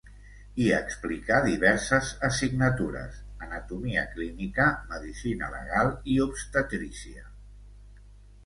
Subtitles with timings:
[0.61, 3.19] Hi explicà diverses assignatures:
[3.49, 7.31] anatomia clínica, medicina legal i obstetrícia.